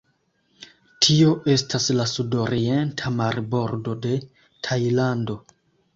[1.05, 4.19] Tio estas la sudorienta marbordo de
[4.69, 5.37] Tajlando.